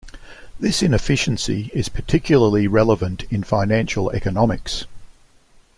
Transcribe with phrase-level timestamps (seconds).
[0.59, 4.85] This inefficiency is particularly relevant in financial economics.